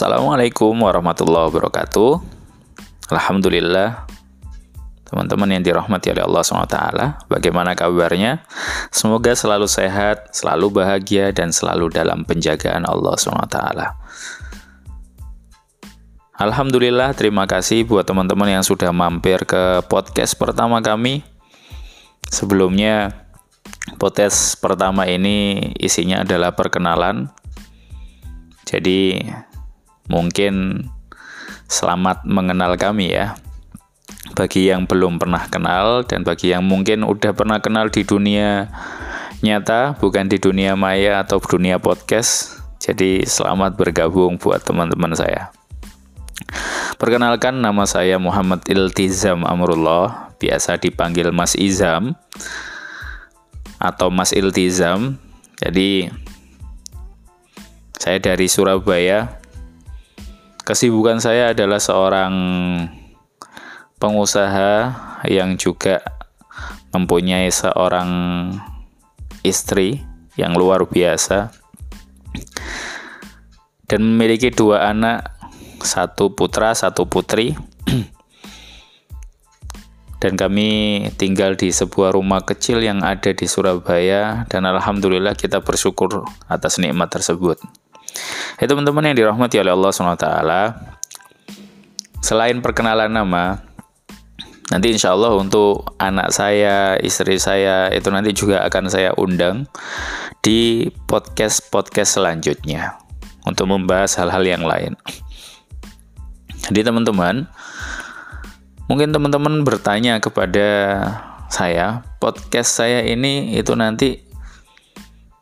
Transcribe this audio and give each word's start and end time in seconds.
Assalamualaikum 0.00 0.80
warahmatullahi 0.80 1.52
wabarakatuh. 1.52 2.24
Alhamdulillah, 3.12 4.08
teman-teman 5.04 5.52
yang 5.52 5.60
dirahmati 5.60 6.08
oleh 6.16 6.24
Allah 6.24 6.40
SWT, 6.40 6.78
bagaimana 7.28 7.76
kabarnya? 7.76 8.40
Semoga 8.88 9.36
selalu 9.36 9.68
sehat, 9.68 10.32
selalu 10.32 10.72
bahagia, 10.72 11.36
dan 11.36 11.52
selalu 11.52 11.92
dalam 11.92 12.24
penjagaan 12.24 12.88
Allah 12.88 13.12
SWT. 13.12 13.60
Alhamdulillah, 16.48 17.12
terima 17.12 17.44
kasih 17.44 17.84
buat 17.84 18.08
teman-teman 18.08 18.56
yang 18.56 18.64
sudah 18.64 18.96
mampir 18.96 19.44
ke 19.44 19.84
podcast 19.84 20.32
pertama 20.40 20.80
kami. 20.80 21.20
Sebelumnya, 22.24 23.28
podcast 24.00 24.56
pertama 24.64 25.04
ini 25.04 25.60
isinya 25.76 26.24
adalah 26.24 26.56
perkenalan. 26.56 27.28
Jadi, 28.64 29.28
mungkin 30.10 30.84
selamat 31.70 32.26
mengenal 32.26 32.74
kami 32.74 33.14
ya. 33.14 33.38
Bagi 34.34 34.68
yang 34.68 34.90
belum 34.90 35.22
pernah 35.22 35.46
kenal 35.46 36.02
dan 36.02 36.26
bagi 36.26 36.50
yang 36.50 36.66
mungkin 36.66 37.06
udah 37.06 37.30
pernah 37.32 37.62
kenal 37.62 37.88
di 37.88 38.02
dunia 38.02 38.68
nyata, 39.40 39.96
bukan 39.96 40.26
di 40.26 40.36
dunia 40.42 40.74
maya 40.74 41.22
atau 41.22 41.38
dunia 41.38 41.78
podcast. 41.78 42.60
Jadi 42.82 43.22
selamat 43.24 43.78
bergabung 43.78 44.36
buat 44.36 44.60
teman-teman 44.66 45.14
saya. 45.14 45.54
Perkenalkan 47.00 47.62
nama 47.64 47.88
saya 47.88 48.20
Muhammad 48.20 48.66
Iltizam 48.68 49.46
Amrullah, 49.46 50.36
biasa 50.36 50.76
dipanggil 50.76 51.32
Mas 51.32 51.56
Izam 51.56 52.12
atau 53.80 54.12
Mas 54.12 54.36
Iltizam. 54.36 55.16
Jadi 55.60 56.12
saya 57.96 58.20
dari 58.20 58.48
Surabaya, 58.48 59.39
Kesibukan 60.70 61.18
saya 61.18 61.50
adalah 61.50 61.82
seorang 61.82 62.30
pengusaha 63.98 64.94
yang 65.26 65.58
juga 65.58 65.98
mempunyai 66.94 67.50
seorang 67.50 68.06
istri 69.42 69.98
yang 70.38 70.54
luar 70.54 70.86
biasa 70.86 71.50
dan 73.90 73.98
memiliki 73.98 74.54
dua 74.54 74.94
anak, 74.94 75.34
satu 75.82 76.38
putra, 76.38 76.70
satu 76.70 77.02
putri. 77.02 77.58
dan 80.22 80.38
kami 80.38 81.02
tinggal 81.18 81.58
di 81.58 81.74
sebuah 81.74 82.14
rumah 82.14 82.46
kecil 82.46 82.78
yang 82.78 83.02
ada 83.02 83.34
di 83.34 83.50
Surabaya 83.50 84.46
dan 84.46 84.70
alhamdulillah 84.70 85.34
kita 85.34 85.66
bersyukur 85.66 86.30
atas 86.46 86.78
nikmat 86.78 87.10
tersebut. 87.10 87.58
Ya 88.60 88.68
teman-teman 88.68 89.08
yang 89.08 89.16
dirahmati 89.16 89.56
oleh 89.56 89.72
Allah 89.72 89.90
SWT 89.90 90.26
Selain 92.20 92.56
perkenalan 92.60 93.08
nama 93.08 93.58
Nanti 94.70 94.94
insya 94.94 95.16
Allah 95.16 95.34
untuk 95.34 95.98
anak 95.98 96.30
saya, 96.30 96.94
istri 97.00 97.40
saya 97.42 97.90
Itu 97.90 98.12
nanti 98.14 98.30
juga 98.30 98.62
akan 98.68 98.84
saya 98.86 99.10
undang 99.18 99.66
Di 100.44 100.92
podcast-podcast 101.10 102.20
selanjutnya 102.20 103.00
Untuk 103.48 103.66
membahas 103.66 104.14
hal-hal 104.20 104.44
yang 104.46 104.62
lain. 104.62 104.94
Jadi 106.70 106.86
teman-teman 106.86 107.50
Mungkin 108.86 109.10
teman-teman 109.10 109.66
bertanya 109.66 110.22
kepada 110.22 110.68
saya 111.50 112.06
Podcast 112.22 112.78
saya 112.78 113.02
ini 113.02 113.58
itu 113.58 113.74
nanti 113.74 114.29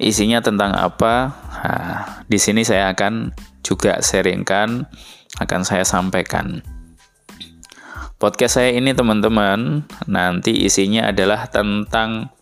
isinya 0.00 0.40
tentang 0.40 0.72
apa. 0.72 1.36
Nah, 1.60 2.24
di 2.24 2.40
sini 2.40 2.64
saya 2.64 2.88
akan 2.96 3.36
juga 3.60 4.00
sharingkan, 4.00 4.88
akan 5.38 5.60
saya 5.62 5.84
sampaikan. 5.84 6.64
Podcast 8.16 8.60
saya 8.60 8.72
ini 8.76 8.96
teman-teman, 8.96 9.84
nanti 10.08 10.64
isinya 10.64 11.08
adalah 11.08 11.48
tentang 11.48 12.32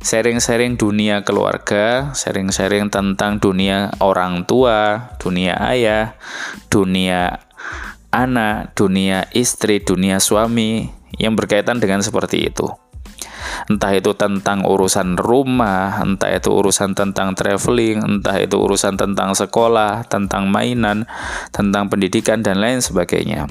sharing-sharing 0.00 0.80
dunia 0.80 1.24
keluarga, 1.24 2.12
sharing-sharing 2.16 2.88
tentang 2.88 3.36
dunia 3.36 3.92
orang 4.00 4.48
tua, 4.48 5.12
dunia 5.20 5.60
ayah, 5.60 6.16
dunia 6.72 7.36
anak, 8.08 8.72
dunia 8.76 9.28
istri, 9.36 9.84
dunia 9.84 10.16
suami 10.20 10.88
yang 11.20 11.36
berkaitan 11.36 11.76
dengan 11.76 12.00
seperti 12.00 12.48
itu 12.48 12.89
entah 13.68 13.92
itu 13.92 14.14
tentang 14.16 14.64
urusan 14.64 15.18
rumah, 15.20 16.00
entah 16.00 16.32
itu 16.32 16.48
urusan 16.48 16.96
tentang 16.96 17.36
traveling, 17.36 18.00
entah 18.00 18.36
itu 18.40 18.56
urusan 18.56 18.96
tentang 18.96 19.36
sekolah, 19.36 20.06
tentang 20.08 20.48
mainan, 20.48 21.04
tentang 21.50 21.90
pendidikan 21.92 22.40
dan 22.40 22.62
lain 22.62 22.80
sebagainya. 22.80 23.50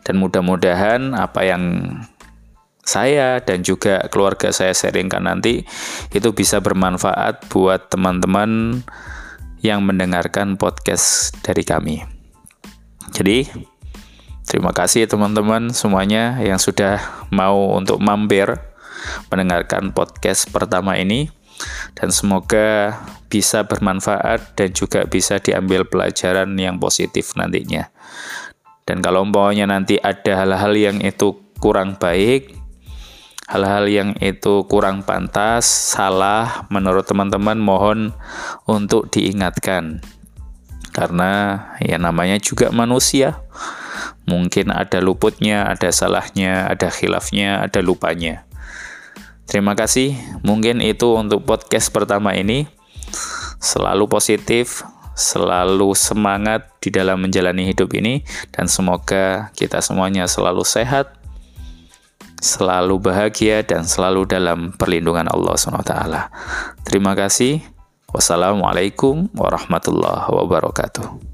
Dan 0.00 0.16
mudah-mudahan 0.16 1.12
apa 1.12 1.44
yang 1.44 1.62
saya 2.80 3.38
dan 3.44 3.60
juga 3.60 4.08
keluarga 4.08 4.50
saya 4.50 4.72
sharingkan 4.72 5.28
nanti 5.28 5.62
itu 6.10 6.28
bisa 6.32 6.58
bermanfaat 6.58 7.46
buat 7.52 7.92
teman-teman 7.92 8.80
yang 9.60 9.84
mendengarkan 9.84 10.56
podcast 10.56 11.36
dari 11.44 11.62
kami. 11.62 12.00
Jadi, 13.12 13.44
Terima 14.50 14.74
kasih 14.74 15.06
teman-teman 15.06 15.70
semuanya 15.70 16.42
yang 16.42 16.58
sudah 16.58 16.98
mau 17.30 17.70
untuk 17.78 18.02
mampir 18.02 18.50
mendengarkan 19.30 19.94
podcast 19.94 20.50
pertama 20.50 20.98
ini 20.98 21.30
dan 21.94 22.10
semoga 22.10 22.98
bisa 23.30 23.62
bermanfaat 23.62 24.58
dan 24.58 24.74
juga 24.74 25.06
bisa 25.06 25.38
diambil 25.38 25.86
pelajaran 25.86 26.50
yang 26.58 26.82
positif 26.82 27.30
nantinya. 27.38 27.94
Dan 28.82 28.98
kalau 28.98 29.22
umpamanya 29.22 29.70
nanti 29.70 30.02
ada 30.02 30.42
hal-hal 30.42 30.74
yang 30.74 30.98
itu 30.98 31.38
kurang 31.62 31.94
baik, 32.02 32.50
hal-hal 33.46 33.86
yang 33.86 34.18
itu 34.18 34.66
kurang 34.66 35.06
pantas, 35.06 35.62
salah 35.62 36.66
menurut 36.74 37.06
teman-teman 37.06 37.54
mohon 37.54 38.10
untuk 38.66 39.14
diingatkan. 39.14 40.02
Karena 40.90 41.54
ya 41.78 42.02
namanya 42.02 42.34
juga 42.42 42.74
manusia 42.74 43.38
Mungkin 44.30 44.70
ada 44.70 45.02
luputnya, 45.02 45.66
ada 45.66 45.90
salahnya, 45.90 46.70
ada 46.70 46.86
khilafnya, 46.86 47.66
ada 47.66 47.82
lupanya. 47.82 48.46
Terima 49.50 49.74
kasih. 49.74 50.14
Mungkin 50.46 50.78
itu 50.78 51.18
untuk 51.18 51.42
podcast 51.42 51.90
pertama 51.90 52.38
ini. 52.38 52.70
Selalu 53.58 54.06
positif, 54.06 54.86
selalu 55.18 55.92
semangat 55.98 56.70
di 56.78 56.94
dalam 56.94 57.20
menjalani 57.20 57.66
hidup 57.66 57.90
ini 57.98 58.22
dan 58.54 58.70
semoga 58.70 59.50
kita 59.58 59.82
semuanya 59.82 60.24
selalu 60.30 60.62
sehat, 60.62 61.18
selalu 62.40 63.02
bahagia 63.02 63.60
dan 63.66 63.84
selalu 63.84 64.24
dalam 64.24 64.72
perlindungan 64.78 65.28
Allah 65.28 65.58
SWT. 65.58 65.94
Terima 66.88 67.12
kasih. 67.12 67.60
Wassalamualaikum 68.10 69.30
warahmatullahi 69.34 70.30
wabarakatuh. 70.30 71.29